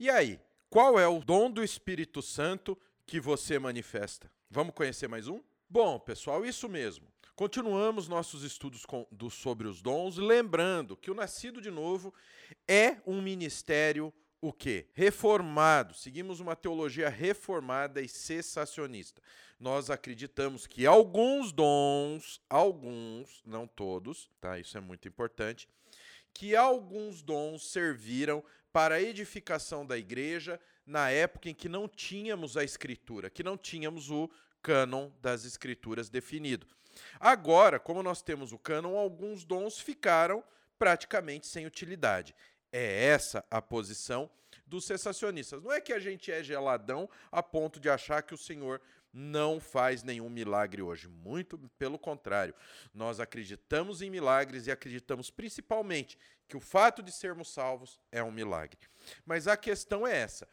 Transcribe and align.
E 0.00 0.08
aí, 0.08 0.38
qual 0.70 0.96
é 0.96 1.08
o 1.08 1.18
dom 1.18 1.50
do 1.50 1.64
Espírito 1.64 2.22
Santo 2.22 2.78
que 3.04 3.18
você 3.18 3.58
manifesta? 3.58 4.30
Vamos 4.48 4.72
conhecer 4.72 5.08
mais 5.08 5.26
um? 5.26 5.42
Bom, 5.68 5.98
pessoal, 5.98 6.46
isso 6.46 6.68
mesmo. 6.68 7.08
Continuamos 7.34 8.06
nossos 8.06 8.44
estudos 8.44 8.86
com, 8.86 9.04
do, 9.10 9.28
sobre 9.28 9.66
os 9.66 9.82
dons, 9.82 10.16
lembrando 10.16 10.96
que 10.96 11.10
o 11.10 11.14
nascido 11.14 11.60
de 11.60 11.72
novo 11.72 12.14
é 12.68 12.98
um 13.04 13.20
ministério 13.20 14.14
o 14.40 14.52
quê? 14.52 14.86
Reformado. 14.94 15.94
Seguimos 15.94 16.38
uma 16.38 16.54
teologia 16.54 17.08
reformada 17.08 18.00
e 18.00 18.08
cessacionista. 18.08 19.20
Nós 19.58 19.90
acreditamos 19.90 20.64
que 20.64 20.86
alguns 20.86 21.50
dons, 21.50 22.40
alguns, 22.48 23.42
não 23.44 23.66
todos, 23.66 24.30
tá? 24.40 24.60
Isso 24.60 24.78
é 24.78 24.80
muito 24.80 25.08
importante, 25.08 25.68
que 26.32 26.54
alguns 26.54 27.20
dons 27.20 27.68
serviram 27.68 28.44
para 28.78 28.94
a 28.94 29.02
edificação 29.02 29.84
da 29.84 29.98
igreja 29.98 30.60
na 30.86 31.10
época 31.10 31.48
em 31.50 31.54
que 31.54 31.68
não 31.68 31.88
tínhamos 31.88 32.56
a 32.56 32.62
escritura, 32.62 33.28
que 33.28 33.42
não 33.42 33.56
tínhamos 33.56 34.08
o 34.08 34.30
cânon 34.62 35.10
das 35.20 35.44
escrituras 35.44 36.08
definido. 36.08 36.64
Agora, 37.18 37.80
como 37.80 38.04
nós 38.04 38.22
temos 38.22 38.52
o 38.52 38.58
cânon, 38.58 38.96
alguns 38.96 39.44
dons 39.44 39.80
ficaram 39.80 40.44
praticamente 40.78 41.48
sem 41.48 41.66
utilidade. 41.66 42.36
É 42.70 43.06
essa 43.06 43.44
a 43.50 43.60
posição 43.60 44.30
dos 44.64 44.84
cessacionistas. 44.84 45.60
Não 45.60 45.72
é 45.72 45.80
que 45.80 45.92
a 45.92 45.98
gente 45.98 46.30
é 46.30 46.40
geladão 46.40 47.10
a 47.32 47.42
ponto 47.42 47.80
de 47.80 47.90
achar 47.90 48.22
que 48.22 48.32
o 48.32 48.38
Senhor 48.38 48.80
não 49.12 49.60
faz 49.60 50.02
nenhum 50.02 50.28
milagre 50.28 50.82
hoje. 50.82 51.08
Muito 51.08 51.58
pelo 51.78 51.98
contrário. 51.98 52.54
Nós 52.94 53.20
acreditamos 53.20 54.02
em 54.02 54.10
milagres 54.10 54.66
e 54.66 54.70
acreditamos 54.70 55.30
principalmente 55.30 56.18
que 56.46 56.56
o 56.56 56.60
fato 56.60 57.02
de 57.02 57.12
sermos 57.12 57.52
salvos 57.52 58.00
é 58.10 58.22
um 58.22 58.30
milagre. 58.30 58.78
Mas 59.24 59.46
a 59.46 59.56
questão 59.56 60.06
é 60.06 60.16
essa. 60.16 60.48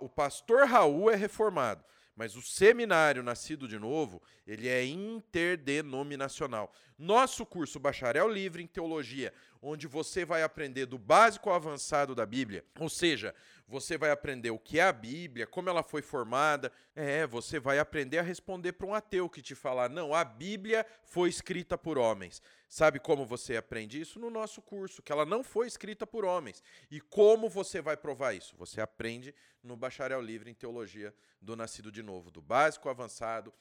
o 0.00 0.08
pastor 0.08 0.66
Raul 0.66 1.10
é 1.10 1.14
reformado. 1.14 1.84
Mas 2.16 2.36
o 2.36 2.42
seminário 2.42 3.22
Nascido 3.22 3.66
de 3.66 3.78
Novo, 3.78 4.22
ele 4.46 4.68
é 4.68 4.84
interdenominacional. 4.84 6.72
Nosso 6.96 7.44
curso 7.44 7.80
Bacharel 7.80 8.28
Livre 8.28 8.62
em 8.62 8.66
Teologia, 8.66 9.32
onde 9.60 9.88
você 9.88 10.24
vai 10.24 10.42
aprender 10.42 10.86
do 10.86 10.98
básico 10.98 11.50
ao 11.50 11.56
avançado 11.56 12.14
da 12.14 12.24
Bíblia, 12.24 12.64
ou 12.78 12.88
seja, 12.88 13.34
você 13.66 13.96
vai 13.96 14.10
aprender 14.10 14.50
o 14.50 14.58
que 14.58 14.78
é 14.78 14.84
a 14.84 14.92
Bíblia, 14.92 15.46
como 15.46 15.68
ela 15.68 15.82
foi 15.82 16.02
formada. 16.02 16.70
É, 16.94 17.26
você 17.26 17.58
vai 17.58 17.78
aprender 17.78 18.18
a 18.18 18.22
responder 18.22 18.72
para 18.72 18.86
um 18.86 18.94
ateu 18.94 19.28
que 19.28 19.42
te 19.42 19.54
falar: 19.54 19.88
não, 19.88 20.14
a 20.14 20.22
Bíblia 20.22 20.86
foi 21.02 21.28
escrita 21.28 21.76
por 21.76 21.98
homens. 21.98 22.42
Sabe 22.74 22.98
como 22.98 23.24
você 23.24 23.56
aprende 23.56 24.00
isso? 24.00 24.18
No 24.18 24.28
nosso 24.28 24.60
curso, 24.60 25.00
que 25.00 25.12
ela 25.12 25.24
não 25.24 25.44
foi 25.44 25.68
escrita 25.68 26.04
por 26.04 26.24
homens. 26.24 26.60
E 26.90 27.00
como 27.00 27.48
você 27.48 27.80
vai 27.80 27.96
provar 27.96 28.32
isso? 28.32 28.56
Você 28.56 28.80
aprende 28.80 29.32
no 29.62 29.76
Bacharel 29.76 30.20
Livre 30.20 30.50
em 30.50 30.54
Teologia 30.54 31.14
do 31.40 31.54
Nascido 31.54 31.92
de 31.92 32.02
Novo, 32.02 32.32
do 32.32 32.42
básico 32.42 32.88
ao 32.88 32.92
avançado. 32.92 33.54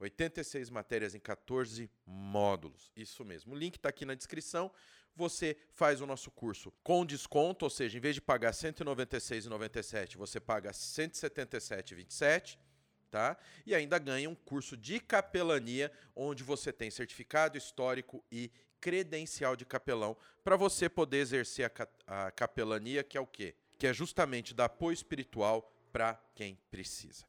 86 0.00 0.70
matérias 0.70 1.14
em 1.14 1.20
14 1.20 1.90
módulos. 2.06 2.90
Isso 2.96 3.26
mesmo. 3.26 3.52
O 3.52 3.58
link 3.58 3.76
está 3.76 3.90
aqui 3.90 4.06
na 4.06 4.14
descrição 4.14 4.72
você 5.14 5.56
faz 5.72 6.02
o 6.02 6.06
nosso 6.06 6.30
curso 6.30 6.70
com 6.82 7.04
desconto, 7.04 7.64
ou 7.64 7.70
seja, 7.70 7.96
em 7.96 8.00
vez 8.00 8.14
de 8.14 8.20
pagar 8.20 8.50
R$ 8.50 8.56
196,97, 8.56 10.16
você 10.16 10.38
paga 10.38 10.68
R$ 10.68 10.74
177,27. 10.74 12.58
Tá? 13.16 13.34
E 13.64 13.74
ainda 13.74 13.98
ganha 13.98 14.28
um 14.28 14.34
curso 14.34 14.76
de 14.76 15.00
capelania, 15.00 15.90
onde 16.14 16.44
você 16.44 16.70
tem 16.70 16.90
certificado 16.90 17.56
histórico 17.56 18.22
e 18.30 18.50
credencial 18.78 19.56
de 19.56 19.64
capelão, 19.64 20.14
para 20.44 20.54
você 20.54 20.86
poder 20.86 21.16
exercer 21.16 21.64
a, 21.64 21.70
ca 21.70 21.88
a 22.06 22.30
capelania, 22.30 23.02
que 23.02 23.16
é 23.16 23.20
o 23.20 23.26
quê? 23.26 23.54
Que 23.78 23.86
é 23.86 23.94
justamente 23.94 24.52
dar 24.52 24.66
apoio 24.66 24.92
espiritual 24.92 25.72
para 25.90 26.22
quem 26.34 26.58
precisa. 26.70 27.24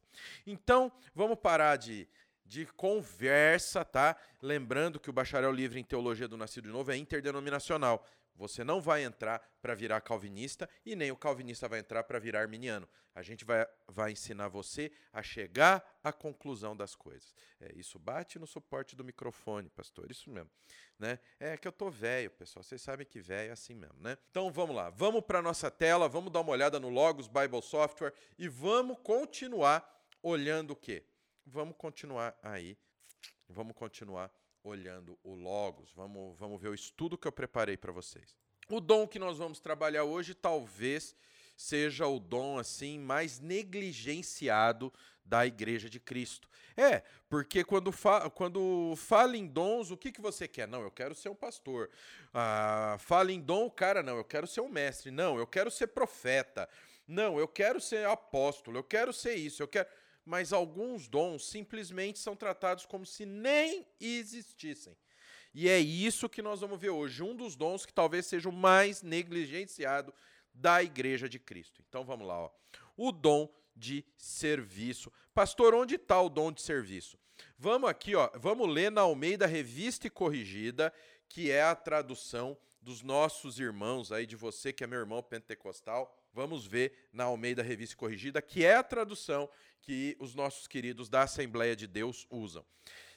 Então, 0.46 0.92
vamos 1.14 1.38
parar 1.38 1.76
de 1.76 2.06
de 2.44 2.64
conversa, 2.64 3.84
tá? 3.84 4.16
Lembrando 4.40 4.98
que 4.98 5.10
o 5.10 5.12
bacharel 5.12 5.52
livre 5.52 5.78
em 5.78 5.84
teologia 5.84 6.26
do 6.26 6.36
nascido 6.36 6.64
de 6.64 6.72
novo 6.72 6.90
é 6.90 6.96
interdenominacional. 6.96 8.06
Você 8.38 8.64
não 8.64 8.80
vai 8.80 9.04
entrar 9.04 9.38
para 9.60 9.74
virar 9.74 10.00
calvinista 10.00 10.66
e 10.86 10.96
nem 10.96 11.10
o 11.10 11.16
calvinista 11.16 11.68
vai 11.68 11.80
entrar 11.80 12.04
para 12.04 12.18
virar 12.18 12.40
arminiano. 12.40 12.88
A 13.14 13.22
gente 13.22 13.44
vai, 13.44 13.66
vai 13.86 14.12
ensinar 14.12 14.48
você 14.48 14.90
a 15.12 15.22
chegar 15.22 15.84
à 16.02 16.12
conclusão 16.12 16.74
das 16.74 16.94
coisas. 16.94 17.34
É, 17.60 17.72
isso 17.74 17.98
bate 17.98 18.38
no 18.38 18.46
suporte 18.46 18.96
do 18.96 19.04
microfone, 19.04 19.68
pastor, 19.68 20.10
isso 20.10 20.30
mesmo. 20.30 20.50
Né? 20.98 21.18
É 21.38 21.56
que 21.56 21.68
eu 21.68 21.72
tô 21.72 21.90
velho, 21.90 22.30
pessoal. 22.30 22.62
Vocês 22.62 22.80
sabem 22.80 23.04
que 23.04 23.20
velho 23.20 23.50
é 23.50 23.52
assim 23.52 23.74
mesmo, 23.74 24.00
né? 24.00 24.16
Então 24.30 24.50
vamos 24.50 24.74
lá, 24.74 24.88
vamos 24.88 25.22
para 25.22 25.42
nossa 25.42 25.70
tela, 25.70 26.08
vamos 26.08 26.32
dar 26.32 26.40
uma 26.40 26.52
olhada 26.52 26.80
no 26.80 26.88
Logos 26.88 27.28
Bible 27.28 27.60
Software 27.60 28.14
e 28.38 28.48
vamos 28.48 28.96
continuar 29.02 29.86
olhando 30.22 30.70
o 30.70 30.76
quê? 30.76 31.04
vamos 31.48 31.76
continuar 31.76 32.38
aí, 32.42 32.76
vamos 33.48 33.74
continuar 33.74 34.30
olhando 34.68 35.18
o 35.22 35.34
Logos, 35.34 35.90
vamos, 35.94 36.38
vamos 36.38 36.60
ver 36.60 36.68
o 36.68 36.74
estudo 36.74 37.18
que 37.18 37.26
eu 37.26 37.32
preparei 37.32 37.76
para 37.76 37.92
vocês. 37.92 38.36
O 38.68 38.80
dom 38.80 39.06
que 39.06 39.18
nós 39.18 39.38
vamos 39.38 39.60
trabalhar 39.60 40.04
hoje 40.04 40.34
talvez 40.34 41.16
seja 41.56 42.06
o 42.06 42.20
dom 42.20 42.58
assim 42.58 42.98
mais 42.98 43.40
negligenciado 43.40 44.92
da 45.24 45.46
Igreja 45.46 45.90
de 45.90 45.98
Cristo. 45.98 46.48
É, 46.76 47.02
porque 47.28 47.64
quando, 47.64 47.90
fa 47.90 48.30
quando 48.30 48.94
fala 48.96 49.36
em 49.36 49.46
dons, 49.46 49.90
o 49.90 49.96
que, 49.96 50.12
que 50.12 50.20
você 50.20 50.46
quer? 50.46 50.68
Não, 50.68 50.82
eu 50.82 50.90
quero 50.90 51.14
ser 51.14 51.28
um 51.28 51.34
pastor. 51.34 51.90
Ah, 52.32 52.96
fala 53.00 53.32
em 53.32 53.40
dom, 53.40 53.68
cara, 53.68 54.02
não, 54.02 54.16
eu 54.16 54.24
quero 54.24 54.46
ser 54.46 54.60
um 54.60 54.68
mestre. 54.68 55.10
Não, 55.10 55.36
eu 55.36 55.46
quero 55.46 55.70
ser 55.70 55.88
profeta. 55.88 56.68
Não, 57.06 57.38
eu 57.38 57.48
quero 57.48 57.80
ser 57.80 58.06
apóstolo. 58.06 58.78
Eu 58.78 58.84
quero 58.84 59.12
ser 59.12 59.34
isso. 59.34 59.62
Eu 59.62 59.68
quero 59.68 59.88
mas 60.28 60.52
alguns 60.52 61.08
dons 61.08 61.46
simplesmente 61.46 62.18
são 62.18 62.36
tratados 62.36 62.84
como 62.84 63.06
se 63.06 63.24
nem 63.24 63.86
existissem. 63.98 64.94
E 65.54 65.68
é 65.68 65.78
isso 65.78 66.28
que 66.28 66.42
nós 66.42 66.60
vamos 66.60 66.78
ver 66.78 66.90
hoje, 66.90 67.22
um 67.22 67.34
dos 67.34 67.56
dons 67.56 67.86
que 67.86 67.92
talvez 67.92 68.26
seja 68.26 68.48
o 68.48 68.52
mais 68.52 69.02
negligenciado 69.02 70.12
da 70.52 70.82
Igreja 70.82 71.28
de 71.28 71.38
Cristo. 71.38 71.82
Então 71.88 72.04
vamos 72.04 72.26
lá, 72.26 72.38
ó. 72.38 72.50
o 72.94 73.10
dom 73.10 73.50
de 73.74 74.04
serviço. 74.18 75.10
Pastor, 75.32 75.74
onde 75.74 75.94
está 75.94 76.20
o 76.20 76.28
dom 76.28 76.52
de 76.52 76.60
serviço? 76.60 77.18
Vamos 77.56 77.88
aqui, 77.88 78.14
ó, 78.14 78.30
vamos 78.34 78.68
ler 78.68 78.90
na 78.90 79.00
Almeida 79.00 79.46
Revista 79.46 80.06
e 80.06 80.10
Corrigida, 80.10 80.92
que 81.26 81.50
é 81.50 81.62
a 81.62 81.74
tradução 81.74 82.58
dos 82.82 83.02
nossos 83.02 83.58
irmãos 83.58 84.12
aí, 84.12 84.26
de 84.26 84.36
você 84.36 84.74
que 84.74 84.84
é 84.84 84.86
meu 84.86 84.98
irmão 84.98 85.22
pentecostal. 85.22 86.14
Vamos 86.32 86.66
ver 86.66 87.08
na 87.12 87.24
Almeida 87.24 87.62
Revista 87.62 87.96
Corrigida, 87.96 88.40
que 88.40 88.64
é 88.64 88.76
a 88.76 88.82
tradução 88.82 89.48
que 89.80 90.16
os 90.20 90.34
nossos 90.34 90.66
queridos 90.66 91.08
da 91.08 91.22
Assembleia 91.22 91.74
de 91.74 91.86
Deus 91.86 92.26
usam. 92.30 92.64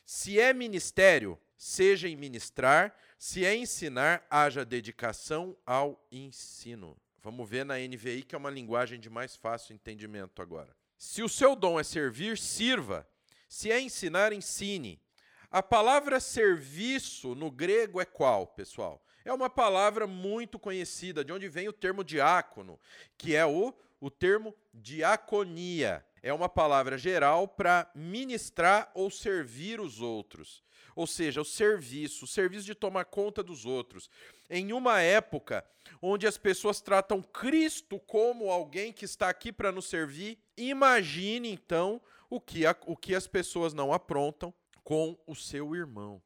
Se 0.05 0.39
é 0.39 0.53
ministério, 0.53 1.39
seja 1.55 2.07
em 2.07 2.15
ministrar, 2.15 2.95
se 3.17 3.45
é 3.45 3.55
ensinar, 3.55 4.25
haja 4.29 4.65
dedicação 4.65 5.55
ao 5.65 6.03
ensino. 6.11 6.97
Vamos 7.21 7.47
ver 7.47 7.63
na 7.63 7.77
NVI, 7.77 8.23
que 8.23 8.33
é 8.33 8.37
uma 8.37 8.49
linguagem 8.49 8.99
de 8.99 9.09
mais 9.09 9.35
fácil 9.35 9.75
entendimento 9.75 10.41
agora. 10.41 10.75
Se 10.97 11.21
o 11.21 11.29
seu 11.29 11.55
dom 11.55 11.79
é 11.79 11.83
servir, 11.83 12.37
sirva. 12.37 13.07
Se 13.47 13.71
é 13.71 13.79
ensinar, 13.79 14.33
ensine. 14.33 14.99
A 15.51 15.61
palavra 15.61 16.19
serviço 16.19 17.35
no 17.35 17.51
grego 17.51 17.99
é 17.99 18.05
qual, 18.05 18.47
pessoal? 18.47 19.03
É 19.23 19.33
uma 19.33 19.49
palavra 19.49 20.07
muito 20.07 20.57
conhecida, 20.57 21.23
de 21.23 21.31
onde 21.31 21.47
vem 21.47 21.67
o 21.67 21.73
termo 21.73 22.03
diácono, 22.03 22.79
que 23.17 23.35
é 23.35 23.45
o, 23.45 23.73
o 23.99 24.09
termo 24.09 24.55
diaconia 24.73 26.03
é 26.23 26.31
uma 26.31 26.47
palavra 26.47 26.97
geral 26.97 27.47
para 27.47 27.89
ministrar 27.95 28.91
ou 28.93 29.09
servir 29.09 29.79
os 29.79 30.01
outros. 30.01 30.63
Ou 30.95 31.07
seja, 31.07 31.41
o 31.41 31.45
serviço, 31.45 32.25
o 32.25 32.27
serviço 32.27 32.65
de 32.65 32.75
tomar 32.75 33.05
conta 33.05 33.41
dos 33.41 33.65
outros. 33.65 34.09
Em 34.49 34.71
uma 34.73 35.01
época 35.01 35.65
onde 36.01 36.27
as 36.27 36.37
pessoas 36.37 36.79
tratam 36.79 37.21
Cristo 37.21 37.99
como 37.99 38.51
alguém 38.51 38.93
que 38.93 39.05
está 39.05 39.29
aqui 39.29 39.51
para 39.51 39.71
nos 39.71 39.85
servir, 39.85 40.37
imagine 40.55 41.49
então 41.49 42.01
o 42.29 42.39
que, 42.39 42.65
a, 42.65 42.75
o 42.85 42.95
que 42.95 43.15
as 43.15 43.25
pessoas 43.25 43.73
não 43.73 43.91
aprontam 43.91 44.53
com 44.83 45.17
o 45.25 45.35
seu 45.35 45.75
irmão. 45.75 46.21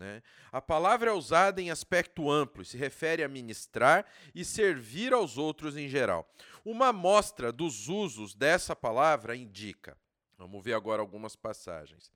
Né? 0.00 0.22
A 0.50 0.62
palavra 0.62 1.10
é 1.10 1.12
usada 1.12 1.60
em 1.60 1.70
aspecto 1.70 2.30
amplo, 2.30 2.64
se 2.64 2.78
refere 2.78 3.22
a 3.22 3.28
ministrar 3.28 4.06
e 4.34 4.46
servir 4.46 5.12
aos 5.12 5.36
outros 5.36 5.76
em 5.76 5.88
geral. 5.88 6.26
Uma 6.64 6.88
amostra 6.88 7.52
dos 7.52 7.86
usos 7.86 8.34
dessa 8.34 8.74
palavra 8.74 9.36
indica. 9.36 9.94
Vamos 10.38 10.64
ver 10.64 10.72
agora 10.72 11.02
algumas 11.02 11.36
passagens. 11.36 12.10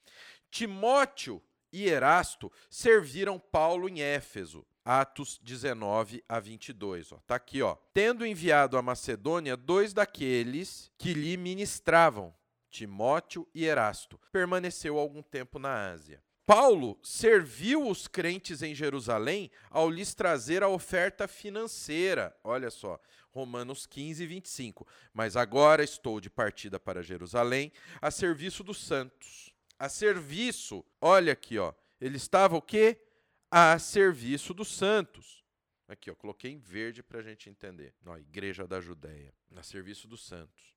Timóteo 0.51 1.43
e 1.71 1.87
Erasto 1.87 2.51
serviram 2.71 3.39
Paulo 3.39 3.87
em 3.87 4.01
Éfeso. 4.01 4.67
Atos 4.83 5.39
19 5.43 6.25
a 6.27 6.41
22. 6.41 7.13
Ó. 7.13 7.19
Tá 7.27 7.35
aqui, 7.35 7.61
ó. 7.61 7.77
Tendo 7.93 8.25
enviado 8.25 8.79
a 8.79 8.83
Macedônia 8.83 9.59
dois 9.59 9.93
daqueles 9.93 10.91
que 10.97 11.13
lhe 11.13 11.37
ministravam, 11.37 12.35
Timóteo 12.71 13.47
e 13.55 13.67
Erasto, 13.67 14.19
permaneceu 14.33 14.99
algum 14.99 15.23
tempo 15.23 15.59
na 15.59 15.91
Ásia. 15.91 16.23
Paulo 16.47 16.99
serviu 17.03 17.89
os 17.89 18.07
crentes 18.07 18.63
em 18.63 18.75
Jerusalém 18.75 19.51
ao 19.71 19.89
lhes 19.89 20.15
trazer 20.15 20.63
a 20.63 20.69
oferta 20.69 21.27
financeira. 21.27 22.37
Olha 22.45 22.71
só, 22.71 23.01
Romanos 23.31 23.87
15, 23.87 24.27
25. 24.27 24.87
Mas 25.13 25.37
agora 25.37 25.83
estou 25.83 26.21
de 26.21 26.29
partida 26.29 26.79
para 26.79 27.03
Jerusalém, 27.03 27.73
a 28.01 28.11
serviço 28.11 28.63
dos 28.63 28.79
santos. 28.79 29.55
A 29.79 29.89
serviço, 29.89 30.85
olha 31.01 31.33
aqui, 31.33 31.59
ó. 31.59 31.73
Ele 32.01 32.17
estava 32.17 32.57
o 32.57 32.63
quê? 32.63 33.01
A 33.51 33.79
serviço 33.79 34.53
dos 34.53 34.69
santos. 34.69 35.43
Aqui, 35.89 36.11
ó, 36.11 36.15
coloquei 36.15 36.51
em 36.51 36.59
verde 36.59 37.03
para 37.03 37.21
a 37.21 37.23
gente 37.23 37.49
entender. 37.49 37.95
Ó, 38.07 38.17
Igreja 38.17 38.67
da 38.67 38.81
Judéia, 38.81 39.35
a 39.57 39.63
serviço 39.63 40.07
dos 40.07 40.27
santos. 40.27 40.75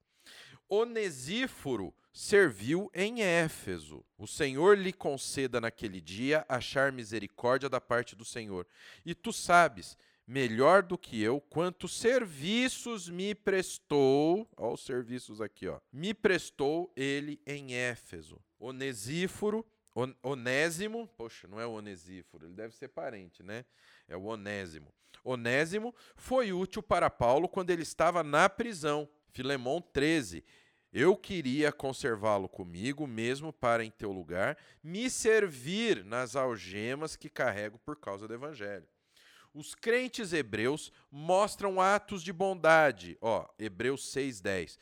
Onesíforo 0.70 1.94
serviu 2.12 2.90
em 2.94 3.22
Éfeso. 3.22 4.04
O 4.18 4.28
Senhor 4.28 4.78
lhe 4.78 4.92
conceda 4.92 5.62
naquele 5.62 6.02
dia 6.02 6.46
achar 6.50 6.92
misericórdia 6.92 7.70
da 7.70 7.80
parte 7.80 8.16
do 8.16 8.26
Senhor. 8.26 8.66
E 9.06 9.14
tu 9.14 9.32
sabes 9.32 9.98
melhor 10.28 10.84
do 10.84 10.98
que 10.98 11.22
eu 11.22 11.40
quantos 11.40 11.98
serviços 11.98 13.08
me 13.08 13.34
prestou, 13.34 14.50
ó 14.58 14.74
os 14.74 14.84
serviços 14.84 15.40
aqui, 15.40 15.68
ó. 15.68 15.80
Me 15.92 16.14
prestou 16.14 16.92
ele 16.96 17.40
em 17.48 17.74
Éfeso. 17.76 18.42
Onesíforo, 18.60 19.66
on, 19.96 20.14
Onésimo, 20.22 21.08
poxa, 21.16 21.48
não 21.48 21.60
é 21.60 21.66
o 21.66 21.72
Onesíforo, 21.72 22.46
ele 22.46 22.56
deve 22.56 22.76
ser 22.76 22.90
parente, 22.90 23.42
né? 23.42 23.64
É 24.08 24.18
o 24.18 24.24
Onésimo. 24.24 24.94
Onésimo 25.24 25.96
foi 26.16 26.52
útil 26.52 26.84
para 26.84 27.10
Paulo 27.10 27.48
quando 27.48 27.70
ele 27.70 27.84
estava 27.84 28.24
na 28.24 28.50
prisão. 28.50 29.08
Filemão 29.32 29.82
13. 29.82 30.44
Eu 30.92 31.16
queria 31.16 31.72
conservá-lo 31.72 32.48
comigo 32.48 33.06
mesmo 33.06 33.52
para, 33.52 33.84
em 33.84 33.92
teu 33.92 34.12
lugar, 34.12 34.58
me 34.82 35.10
servir 35.10 36.04
nas 36.04 36.36
algemas 36.36 37.16
que 37.16 37.30
carrego 37.30 37.78
por 37.80 37.98
causa 37.98 38.28
do 38.28 38.34
evangelho. 38.34 38.88
Os 39.54 39.74
crentes 39.76 40.34
hebreus 40.34 40.92
mostram 41.12 41.82
atos 41.82 42.22
de 42.22 42.32
bondade. 42.32 43.18
Ó, 43.22 43.48
Hebreus 43.58 44.12
6:10. 44.14 44.78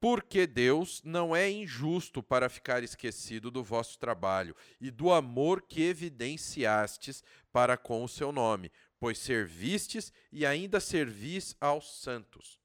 Porque 0.00 0.46
Deus 0.46 1.02
não 1.02 1.34
é 1.34 1.50
injusto 1.50 2.22
para 2.22 2.48
ficar 2.48 2.84
esquecido 2.84 3.50
do 3.50 3.64
vosso 3.64 3.98
trabalho 3.98 4.54
e 4.80 4.90
do 4.90 5.10
amor 5.10 5.62
que 5.62 5.82
evidenciastes 5.82 7.24
para 7.50 7.76
com 7.76 8.04
o 8.04 8.08
seu 8.08 8.30
nome, 8.30 8.70
pois 9.00 9.18
servistes 9.18 10.12
e 10.30 10.46
ainda 10.46 10.78
servis 10.78 11.56
aos 11.60 12.00
santos. 12.00 12.60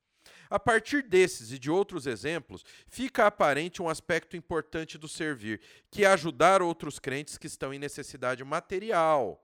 A 0.53 0.59
partir 0.59 1.01
desses 1.01 1.51
e 1.51 1.57
de 1.57 1.71
outros 1.71 2.05
exemplos, 2.05 2.63
fica 2.85 3.25
aparente 3.25 3.81
um 3.81 3.89
aspecto 3.89 4.37
importante 4.37 4.99
do 4.99 5.07
servir, 5.07 5.59
que 5.89 6.05
é 6.05 6.07
ajudar 6.07 6.61
outros 6.61 6.99
crentes 6.99 7.39
que 7.39 7.47
estão 7.47 7.73
em 7.73 7.79
necessidade 7.79 8.43
material. 8.43 9.43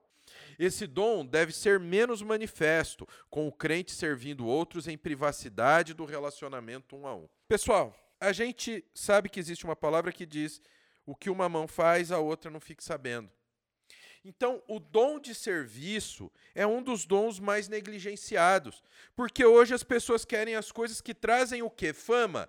Esse 0.56 0.86
dom 0.86 1.26
deve 1.26 1.50
ser 1.50 1.80
menos 1.80 2.22
manifesto, 2.22 3.08
com 3.28 3.48
o 3.48 3.52
crente 3.52 3.90
servindo 3.90 4.46
outros 4.46 4.86
em 4.86 4.96
privacidade 4.96 5.94
do 5.94 6.04
relacionamento 6.04 6.94
um 6.94 7.08
a 7.08 7.16
um. 7.16 7.28
Pessoal, 7.48 7.92
a 8.20 8.30
gente 8.30 8.84
sabe 8.94 9.28
que 9.28 9.40
existe 9.40 9.64
uma 9.64 9.74
palavra 9.74 10.12
que 10.12 10.24
diz: 10.24 10.62
o 11.04 11.16
que 11.16 11.28
uma 11.28 11.48
mão 11.48 11.66
faz, 11.66 12.12
a 12.12 12.20
outra 12.20 12.52
não 12.52 12.60
fique 12.60 12.84
sabendo. 12.84 13.28
Então, 14.24 14.62
o 14.68 14.78
dom 14.78 15.18
de 15.18 15.34
serviço 15.34 16.30
é 16.54 16.66
um 16.66 16.82
dos 16.82 17.06
dons 17.06 17.40
mais 17.40 17.68
negligenciados, 17.68 18.82
porque 19.16 19.44
hoje 19.44 19.74
as 19.74 19.82
pessoas 19.82 20.24
querem 20.24 20.54
as 20.54 20.70
coisas 20.70 21.00
que 21.00 21.14
trazem 21.14 21.62
o 21.62 21.70
quê? 21.70 21.92
Fama. 21.92 22.48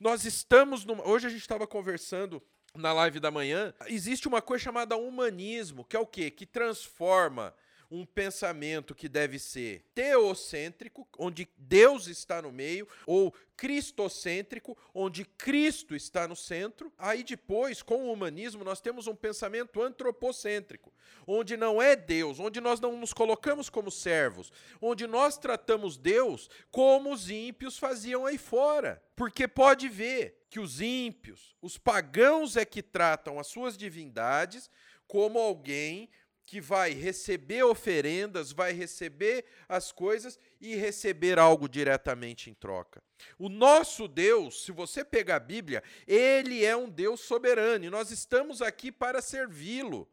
Nós 0.00 0.24
estamos 0.24 0.84
numa... 0.84 1.06
hoje 1.06 1.26
a 1.26 1.30
gente 1.30 1.42
estava 1.42 1.66
conversando 1.66 2.42
na 2.74 2.92
live 2.92 3.20
da 3.20 3.30
manhã, 3.30 3.74
existe 3.86 4.28
uma 4.28 4.40
coisa 4.40 4.64
chamada 4.64 4.96
humanismo, 4.96 5.84
que 5.84 5.96
é 5.96 6.00
o 6.00 6.06
quê? 6.06 6.30
Que 6.30 6.46
transforma 6.46 7.54
um 7.90 8.04
pensamento 8.04 8.94
que 8.94 9.08
deve 9.08 9.38
ser 9.38 9.84
teocêntrico, 9.94 11.08
onde 11.18 11.48
Deus 11.56 12.06
está 12.06 12.42
no 12.42 12.52
meio, 12.52 12.86
ou 13.06 13.34
cristocêntrico, 13.56 14.76
onde 14.94 15.24
Cristo 15.24 15.96
está 15.96 16.28
no 16.28 16.36
centro. 16.36 16.92
Aí 16.98 17.24
depois, 17.24 17.82
com 17.82 18.06
o 18.06 18.12
humanismo, 18.12 18.62
nós 18.62 18.80
temos 18.80 19.06
um 19.06 19.14
pensamento 19.14 19.82
antropocêntrico, 19.82 20.92
onde 21.26 21.56
não 21.56 21.80
é 21.80 21.96
Deus, 21.96 22.38
onde 22.38 22.60
nós 22.60 22.78
não 22.78 22.96
nos 22.96 23.12
colocamos 23.12 23.70
como 23.70 23.90
servos, 23.90 24.52
onde 24.80 25.06
nós 25.06 25.38
tratamos 25.38 25.96
Deus 25.96 26.48
como 26.70 27.12
os 27.12 27.30
ímpios 27.30 27.78
faziam 27.78 28.26
aí 28.26 28.38
fora. 28.38 29.02
Porque 29.16 29.48
pode 29.48 29.88
ver 29.88 30.44
que 30.50 30.60
os 30.60 30.80
ímpios, 30.80 31.56
os 31.60 31.76
pagãos 31.76 32.56
é 32.56 32.64
que 32.64 32.82
tratam 32.82 33.38
as 33.38 33.48
suas 33.48 33.76
divindades 33.76 34.70
como 35.06 35.38
alguém 35.38 36.08
que 36.48 36.62
vai 36.62 36.94
receber 36.94 37.62
oferendas, 37.62 38.52
vai 38.52 38.72
receber 38.72 39.44
as 39.68 39.92
coisas 39.92 40.38
e 40.58 40.74
receber 40.74 41.38
algo 41.38 41.68
diretamente 41.68 42.48
em 42.48 42.54
troca. 42.54 43.02
O 43.38 43.50
nosso 43.50 44.08
Deus, 44.08 44.64
se 44.64 44.72
você 44.72 45.04
pegar 45.04 45.36
a 45.36 45.40
Bíblia, 45.40 45.82
ele 46.06 46.64
é 46.64 46.74
um 46.74 46.88
Deus 46.88 47.20
soberano 47.20 47.84
e 47.84 47.90
nós 47.90 48.10
estamos 48.10 48.62
aqui 48.62 48.90
para 48.90 49.20
servi-lo. 49.20 50.08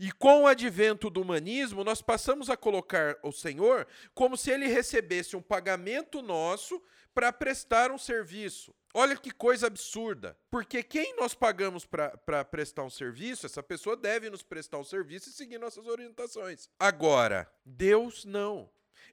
E 0.00 0.10
com 0.10 0.42
o 0.42 0.46
advento 0.48 1.08
do 1.08 1.22
humanismo, 1.22 1.84
nós 1.84 2.02
passamos 2.02 2.50
a 2.50 2.56
colocar 2.56 3.16
o 3.22 3.30
Senhor 3.30 3.86
como 4.12 4.36
se 4.36 4.50
ele 4.50 4.66
recebesse 4.66 5.36
um 5.36 5.42
pagamento 5.42 6.20
nosso 6.20 6.82
para 7.16 7.32
prestar 7.32 7.90
um 7.90 7.96
serviço. 7.96 8.74
Olha 8.92 9.16
que 9.16 9.30
coisa 9.30 9.68
absurda. 9.68 10.36
Porque 10.50 10.82
quem 10.82 11.16
nós 11.16 11.32
pagamos 11.32 11.86
para 11.86 12.44
prestar 12.44 12.82
um 12.82 12.90
serviço, 12.90 13.46
essa 13.46 13.62
pessoa 13.62 13.96
deve 13.96 14.28
nos 14.28 14.42
prestar 14.42 14.76
um 14.76 14.84
serviço 14.84 15.30
e 15.30 15.32
seguir 15.32 15.56
nossas 15.58 15.86
orientações. 15.86 16.68
Agora, 16.78 17.50
Deus 17.64 18.26
não. 18.26 18.68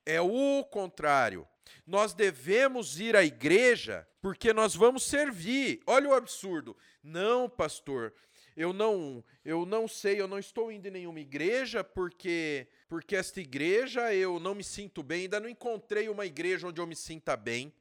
É 0.06 0.20
o 0.20 0.66
contrário. 0.66 1.48
Nós 1.88 2.14
devemos 2.14 3.00
ir 3.00 3.16
à 3.16 3.24
igreja 3.24 4.06
porque 4.22 4.52
nós 4.52 4.76
vamos 4.76 5.04
servir. 5.04 5.80
Olha 5.88 6.10
o 6.10 6.14
absurdo. 6.14 6.76
Não, 7.02 7.50
pastor, 7.50 8.14
eu 8.56 8.74
não, 8.74 9.24
eu 9.46 9.66
não 9.66 9.88
sei, 9.88 10.20
eu 10.20 10.28
não 10.28 10.40
estou 10.40 10.70
indo 10.70 10.90
em 10.90 10.92
nenhuma 10.92 11.22
igreja 11.22 11.86
porque 11.86 12.68
porque 12.90 13.16
esta 13.16 13.40
igreja 13.40 14.14
eu 14.14 14.40
não 14.40 14.54
me 14.54 14.64
sinto 14.64 15.02
bem, 15.02 15.22
ainda 15.22 15.40
não 15.40 15.50
encontrei 15.50 16.10
uma 16.10 16.26
igreja 16.26 16.68
onde 16.68 16.80
eu 16.80 16.86
me 16.86 16.96
sinta 16.96 17.36
bem. 17.38 17.74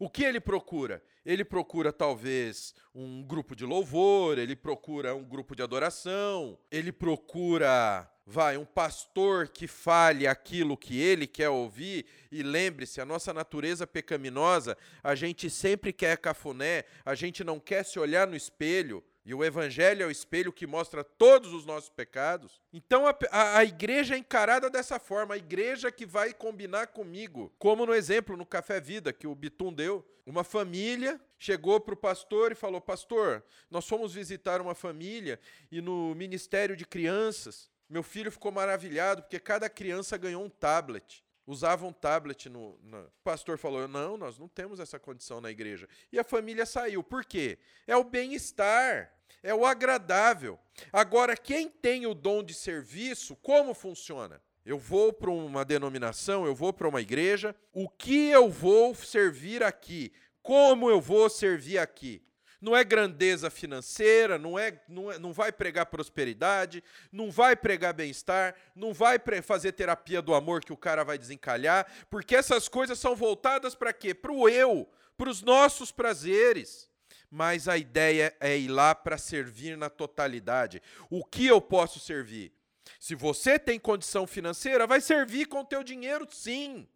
O 0.00 0.08
que 0.08 0.24
ele 0.24 0.40
procura? 0.40 1.02
Ele 1.26 1.44
procura 1.44 1.92
talvez 1.92 2.74
um 2.94 3.22
grupo 3.22 3.54
de 3.54 3.66
louvor, 3.66 4.38
ele 4.38 4.56
procura 4.56 5.14
um 5.14 5.22
grupo 5.22 5.54
de 5.54 5.62
adoração, 5.62 6.58
ele 6.70 6.90
procura, 6.90 8.10
vai, 8.24 8.56
um 8.56 8.64
pastor 8.64 9.48
que 9.48 9.66
fale 9.66 10.26
aquilo 10.26 10.74
que 10.74 10.98
ele 10.98 11.26
quer 11.26 11.50
ouvir. 11.50 12.06
E 12.32 12.42
lembre-se, 12.42 12.98
a 12.98 13.04
nossa 13.04 13.34
natureza 13.34 13.86
pecaminosa, 13.86 14.74
a 15.04 15.14
gente 15.14 15.50
sempre 15.50 15.92
quer 15.92 16.16
cafuné, 16.16 16.86
a 17.04 17.14
gente 17.14 17.44
não 17.44 17.60
quer 17.60 17.84
se 17.84 17.98
olhar 17.98 18.26
no 18.26 18.34
espelho. 18.34 19.04
E 19.24 19.34
o 19.34 19.44
Evangelho 19.44 20.02
é 20.02 20.06
o 20.06 20.10
espelho 20.10 20.52
que 20.52 20.66
mostra 20.66 21.04
todos 21.04 21.52
os 21.52 21.66
nossos 21.66 21.90
pecados. 21.90 22.60
Então 22.72 23.06
a, 23.06 23.16
a, 23.30 23.58
a, 23.58 23.64
igreja 23.64 24.14
é 24.14 24.18
encarada 24.18 24.70
dessa 24.70 24.98
forma, 24.98 25.34
a 25.34 25.38
igreja 25.38 25.92
que 25.92 26.06
vai 26.06 26.32
combinar 26.32 26.88
comigo. 26.88 27.52
Como 27.58 27.84
no 27.84 27.94
exemplo 27.94 28.36
no 28.36 28.46
Café 28.46 28.80
Vida 28.80 29.12
que 29.12 29.26
o 29.26 29.34
Bitum 29.34 29.72
deu. 29.72 30.06
Uma 30.24 30.44
família 30.44 31.20
chegou 31.38 31.80
para 31.80 31.94
o 31.94 31.96
pastor 31.96 32.52
e 32.52 32.54
falou: 32.54 32.80
Pastor, 32.80 33.44
nós 33.70 33.86
fomos 33.86 34.14
visitar 34.14 34.60
uma 34.60 34.74
família 34.74 35.40
e 35.70 35.80
no 35.80 36.14
Ministério 36.14 36.76
de 36.76 36.86
Crianças, 36.86 37.68
meu 37.88 38.02
filho 38.02 38.30
ficou 38.30 38.52
maravilhado 38.52 39.22
porque 39.22 39.40
cada 39.40 39.68
criança 39.68 40.16
ganhou 40.16 40.44
um 40.44 40.48
tablet 40.48 41.24
usava 41.50 41.84
um 41.84 41.92
tablet 41.92 42.48
no, 42.48 42.78
no, 42.82 42.98
O 43.00 43.10
pastor 43.24 43.58
falou: 43.58 43.86
não, 43.88 44.16
nós 44.16 44.38
não 44.38 44.48
temos 44.48 44.78
essa 44.80 44.98
condição 44.98 45.40
na 45.40 45.50
igreja. 45.50 45.88
E 46.12 46.18
a 46.18 46.24
família 46.24 46.64
saiu. 46.64 47.02
Por 47.02 47.24
quê? 47.24 47.58
É 47.86 47.96
o 47.96 48.04
bem-estar, 48.04 49.12
é 49.42 49.54
o 49.54 49.66
agradável. 49.66 50.58
Agora, 50.92 51.36
quem 51.36 51.68
tem 51.68 52.06
o 52.06 52.14
dom 52.14 52.42
de 52.42 52.54
serviço, 52.54 53.36
como 53.36 53.74
funciona? 53.74 54.40
Eu 54.64 54.78
vou 54.78 55.12
para 55.12 55.30
uma 55.30 55.64
denominação, 55.64 56.46
eu 56.46 56.54
vou 56.54 56.72
para 56.72 56.88
uma 56.88 57.00
igreja, 57.00 57.56
o 57.72 57.88
que 57.88 58.28
eu 58.28 58.48
vou 58.48 58.94
servir 58.94 59.62
aqui? 59.62 60.12
Como 60.42 60.88
eu 60.88 61.00
vou 61.00 61.28
servir 61.28 61.78
aqui? 61.78 62.22
Não 62.60 62.76
é 62.76 62.84
grandeza 62.84 63.48
financeira, 63.48 64.38
não, 64.38 64.58
é, 64.58 64.80
não, 64.86 65.10
é, 65.10 65.18
não 65.18 65.32
vai 65.32 65.50
pregar 65.50 65.86
prosperidade, 65.86 66.84
não 67.10 67.30
vai 67.30 67.56
pregar 67.56 67.94
bem-estar, 67.94 68.54
não 68.74 68.92
vai 68.92 69.18
fazer 69.42 69.72
terapia 69.72 70.20
do 70.20 70.34
amor 70.34 70.62
que 70.62 70.72
o 70.72 70.76
cara 70.76 71.02
vai 71.02 71.16
desencalhar, 71.16 71.86
porque 72.10 72.36
essas 72.36 72.68
coisas 72.68 72.98
são 72.98 73.16
voltadas 73.16 73.74
para 73.74 73.92
quê? 73.92 74.12
Para 74.12 74.32
o 74.32 74.48
eu, 74.48 74.88
para 75.16 75.30
os 75.30 75.42
nossos 75.42 75.90
prazeres. 75.90 76.88
Mas 77.30 77.68
a 77.68 77.78
ideia 77.78 78.34
é 78.40 78.58
ir 78.58 78.68
lá 78.68 78.92
para 78.92 79.16
servir 79.16 79.76
na 79.76 79.88
totalidade. 79.88 80.82
O 81.08 81.24
que 81.24 81.46
eu 81.46 81.60
posso 81.60 82.00
servir? 82.00 82.52
Se 82.98 83.14
você 83.14 83.56
tem 83.56 83.78
condição 83.78 84.26
financeira, 84.26 84.86
vai 84.86 85.00
servir 85.00 85.46
com 85.46 85.60
o 85.60 85.64
teu 85.64 85.84
dinheiro, 85.84 86.26
sim. 86.28 86.88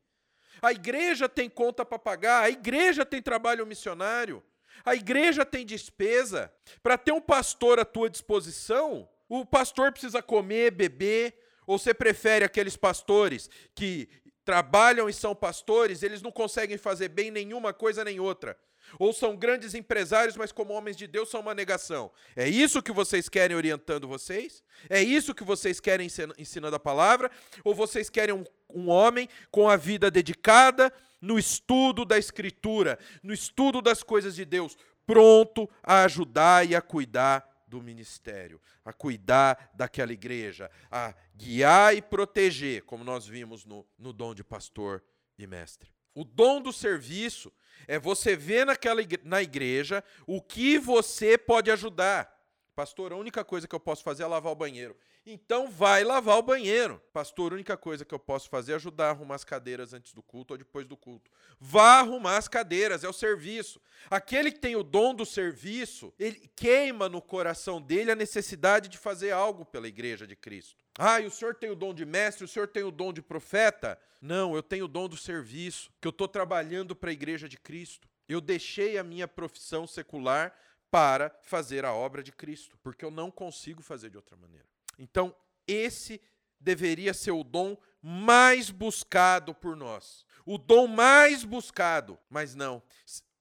A 0.60 0.72
igreja 0.72 1.28
tem 1.28 1.48
conta 1.48 1.84
para 1.84 1.98
pagar, 1.98 2.42
a 2.42 2.50
igreja 2.50 3.06
tem 3.06 3.22
trabalho 3.22 3.64
missionário. 3.64 4.42
A 4.84 4.94
igreja 4.94 5.44
tem 5.44 5.66
despesa. 5.66 6.50
Para 6.82 6.96
ter 6.96 7.12
um 7.12 7.20
pastor 7.20 7.78
à 7.78 7.84
tua 7.84 8.08
disposição, 8.08 9.08
O 9.28 9.44
pastor 9.44 9.90
precisa 9.90 10.22
comer, 10.22 10.70
beber, 10.70 11.34
ou 11.66 11.78
você 11.78 11.94
prefere 11.94 12.44
aqueles 12.44 12.76
pastores 12.76 13.48
que 13.74 14.08
trabalham 14.44 15.08
e 15.08 15.12
são 15.12 15.34
pastores, 15.34 16.02
eles 16.02 16.20
não 16.20 16.30
conseguem 16.30 16.76
fazer 16.76 17.08
bem 17.08 17.30
nenhuma 17.30 17.72
coisa 17.72 18.04
nem 18.04 18.20
outra. 18.20 18.56
Ou 18.98 19.14
são 19.14 19.34
grandes 19.34 19.74
empresários, 19.74 20.36
mas 20.36 20.52
como 20.52 20.74
homens 20.74 20.94
de 20.94 21.06
Deus 21.06 21.30
são 21.30 21.40
uma 21.40 21.54
negação. 21.54 22.12
É 22.36 22.46
isso 22.46 22.82
que 22.82 22.92
vocês 22.92 23.30
querem 23.30 23.56
orientando 23.56 24.06
vocês? 24.06 24.62
É 24.90 25.02
isso 25.02 25.34
que 25.34 25.42
vocês 25.42 25.80
querem 25.80 26.06
ensinando 26.36 26.76
a 26.76 26.78
palavra? 26.80 27.30
Ou 27.64 27.74
vocês 27.74 28.10
querem 28.10 28.34
um, 28.34 28.44
um 28.74 28.88
homem 28.88 29.28
com 29.50 29.68
a 29.68 29.76
vida 29.76 30.10
dedicada 30.10 30.92
no 31.20 31.38
estudo 31.38 32.04
da 32.04 32.18
Escritura, 32.18 32.98
no 33.22 33.32
estudo 33.32 33.80
das 33.80 34.02
coisas 34.02 34.34
de 34.34 34.44
Deus, 34.44 34.76
pronto 35.06 35.68
a 35.82 36.04
ajudar 36.04 36.68
e 36.68 36.74
a 36.74 36.82
cuidar 36.82 37.48
do 37.66 37.80
ministério, 37.80 38.60
a 38.84 38.92
cuidar 38.92 39.70
daquela 39.74 40.12
igreja, 40.12 40.70
a 40.90 41.14
guiar 41.34 41.96
e 41.96 42.02
proteger, 42.02 42.82
como 42.82 43.02
nós 43.02 43.26
vimos 43.26 43.64
no, 43.64 43.86
no 43.98 44.12
dom 44.12 44.34
de 44.34 44.44
pastor 44.44 45.02
e 45.38 45.46
mestre. 45.46 45.90
O 46.14 46.24
dom 46.24 46.60
do 46.60 46.72
serviço 46.72 47.52
é 47.88 47.98
você 47.98 48.36
ver 48.36 48.64
naquela 48.64 49.02
na 49.24 49.42
igreja 49.42 50.04
o 50.26 50.40
que 50.40 50.78
você 50.78 51.36
pode 51.36 51.70
ajudar. 51.70 52.33
Pastor, 52.74 53.12
a 53.12 53.16
única 53.16 53.44
coisa 53.44 53.68
que 53.68 53.74
eu 53.74 53.78
posso 53.78 54.02
fazer 54.02 54.24
é 54.24 54.26
lavar 54.26 54.52
o 54.52 54.56
banheiro. 54.56 54.96
Então 55.24 55.70
vai 55.70 56.02
lavar 56.02 56.38
o 56.38 56.42
banheiro. 56.42 57.00
Pastor, 57.12 57.52
a 57.52 57.54
única 57.54 57.76
coisa 57.76 58.04
que 58.04 58.12
eu 58.12 58.18
posso 58.18 58.48
fazer 58.50 58.72
é 58.72 58.74
ajudar 58.74 59.06
a 59.06 59.10
arrumar 59.10 59.36
as 59.36 59.44
cadeiras 59.44 59.94
antes 59.94 60.12
do 60.12 60.20
culto 60.20 60.54
ou 60.54 60.58
depois 60.58 60.84
do 60.84 60.96
culto. 60.96 61.30
Vá 61.60 62.00
arrumar 62.00 62.36
as 62.36 62.48
cadeiras, 62.48 63.04
é 63.04 63.08
o 63.08 63.12
serviço. 63.12 63.80
Aquele 64.10 64.50
que 64.50 64.58
tem 64.58 64.74
o 64.74 64.82
dom 64.82 65.14
do 65.14 65.24
serviço, 65.24 66.12
ele 66.18 66.50
queima 66.56 67.08
no 67.08 67.22
coração 67.22 67.80
dele 67.80 68.10
a 68.10 68.16
necessidade 68.16 68.88
de 68.88 68.98
fazer 68.98 69.30
algo 69.30 69.64
pela 69.64 69.86
igreja 69.86 70.26
de 70.26 70.34
Cristo. 70.34 70.84
Ah, 70.98 71.20
e 71.20 71.26
o 71.26 71.30
senhor 71.30 71.54
tem 71.54 71.70
o 71.70 71.76
dom 71.76 71.94
de 71.94 72.04
mestre, 72.04 72.44
o 72.44 72.48
senhor 72.48 72.66
tem 72.66 72.82
o 72.82 72.90
dom 72.90 73.12
de 73.12 73.22
profeta? 73.22 73.96
Não, 74.20 74.54
eu 74.56 74.62
tenho 74.62 74.86
o 74.86 74.88
dom 74.88 75.08
do 75.08 75.16
serviço, 75.16 75.92
que 76.00 76.08
eu 76.08 76.10
estou 76.10 76.26
trabalhando 76.26 76.96
para 76.96 77.10
a 77.10 77.12
igreja 77.12 77.48
de 77.48 77.56
Cristo. 77.56 78.08
Eu 78.28 78.40
deixei 78.40 78.98
a 78.98 79.04
minha 79.04 79.28
profissão 79.28 79.86
secular 79.86 80.52
para 80.94 81.36
fazer 81.42 81.84
a 81.84 81.92
obra 81.92 82.22
de 82.22 82.30
Cristo, 82.30 82.78
porque 82.80 83.04
eu 83.04 83.10
não 83.10 83.28
consigo 83.28 83.82
fazer 83.82 84.10
de 84.10 84.16
outra 84.16 84.36
maneira. 84.36 84.64
Então, 84.96 85.34
esse 85.66 86.22
deveria 86.60 87.12
ser 87.12 87.32
o 87.32 87.42
dom 87.42 87.76
mais 88.00 88.70
buscado 88.70 89.52
por 89.52 89.74
nós. 89.74 90.24
O 90.46 90.56
dom 90.56 90.86
mais 90.86 91.42
buscado, 91.42 92.16
mas 92.30 92.54
não. 92.54 92.80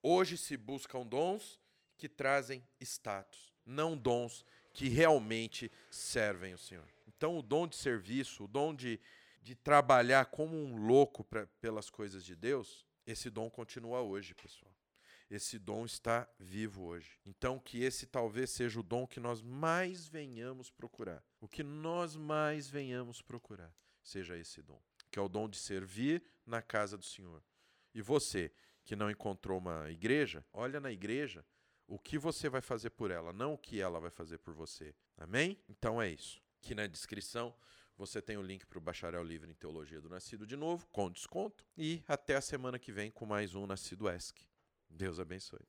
Hoje 0.01 0.36
se 0.36 0.57
buscam 0.57 1.05
dons 1.05 1.60
que 1.95 2.10
trazem 2.10 2.67
status, 2.81 3.53
não 3.63 3.95
dons 3.95 4.43
que 4.74 4.89
realmente 4.89 5.72
servem 5.91 6.55
o 6.55 6.57
Senhor. 6.57 6.88
Então, 7.07 7.38
o 7.38 7.43
dom 7.43 7.67
de 7.67 7.75
serviço, 7.75 8.45
o 8.45 8.48
dom 8.48 8.74
de, 8.74 9.00
de 9.43 9.53
trabalhar 9.53 10.25
como 10.25 10.55
um 10.57 10.88
louco 10.88 11.24
pra, 11.24 11.45
pelas 11.62 11.88
coisas 11.88 12.25
de 12.25 12.36
Deus, 12.36 12.83
esse 13.05 13.29
dom 13.29 13.48
continua 13.48 14.01
hoje, 14.01 14.33
pessoal. 14.33 14.73
Esse 15.34 15.58
dom 15.58 15.84
está 15.84 16.30
vivo 16.38 16.84
hoje. 16.84 17.20
Então, 17.25 17.58
que 17.58 17.82
esse 17.82 18.06
talvez 18.06 18.52
seja 18.52 18.80
o 18.80 18.84
dom 18.84 19.08
que 19.08 19.20
nós 19.20 19.42
mais 19.42 20.08
venhamos 20.08 20.70
procurar. 20.70 21.24
O 21.42 21.48
que 21.48 21.63
nós 21.63 22.16
mais 22.16 22.70
venhamos 22.70 23.20
procurar 23.20 23.75
seja 24.04 24.38
esse 24.38 24.62
dom, 24.62 24.80
que 25.10 25.18
é 25.18 25.22
o 25.24 25.28
dom 25.28 25.50
de 25.50 25.58
servir 25.58 26.24
na 26.46 26.62
casa 26.62 26.96
do 26.96 27.04
Senhor. 27.04 27.44
E 27.96 28.00
você, 28.00 28.52
que 28.86 28.96
não 28.96 29.10
encontrou 29.10 29.58
uma 29.58 29.90
igreja, 29.90 30.46
olha 30.54 30.80
na 30.80 30.92
igreja 30.92 31.44
o 31.88 31.98
que 31.98 32.20
você 32.20 32.48
vai 32.48 32.62
fazer 32.62 32.92
por 32.92 33.10
ela, 33.10 33.34
não 33.34 33.56
o 33.56 33.58
que 33.58 33.82
ela 33.82 34.00
vai 34.00 34.12
fazer 34.12 34.38
por 34.38 34.54
você. 34.54 34.94
Amém? 35.18 35.60
Então 35.68 36.00
é 36.00 36.12
isso. 36.12 36.44
Aqui 36.62 36.75
na 36.75 36.86
descrição 36.86 37.56
você 37.98 38.22
tem 38.22 38.38
o 38.38 38.44
link 38.44 38.68
para 38.68 38.78
o 38.78 38.82
Bacharel 38.82 39.24
Livre 39.24 39.50
em 39.50 39.56
Teologia 39.56 40.00
do 40.00 40.10
Nascido 40.10 40.46
de 40.46 40.56
Novo, 40.56 40.86
com 40.92 41.10
desconto. 41.10 41.66
E 41.75 42.04
até 42.08 42.36
a 42.36 42.42
semana 42.42 42.78
que 42.78 42.92
vem 42.92 43.10
com 43.10 43.25
mais 43.25 43.56
um 43.56 43.66
Nascido 43.66 44.08
ESC. 44.08 44.52
Deus 44.94 45.20
abençoe. 45.20 45.66